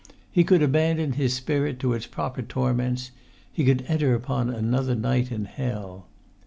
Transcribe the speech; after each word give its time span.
He 0.31 0.43
could 0.43 0.63
abandon 0.63 1.11
his 1.11 1.35
spirit 1.35 1.77
to 1.81 1.93
its 1.93 2.07
proper 2.07 2.41
torments; 2.41 3.11
he 3.53 3.63
could 3.63 3.85
enter 3.87 4.15
upon 4.15 4.49
another 4.49 4.95
night 4.95 5.31
in 5.31 5.45
hell. 5.45 6.07